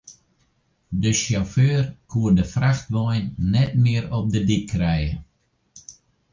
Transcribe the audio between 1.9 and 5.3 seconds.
koe de frachtwein net mear op de dyk krije.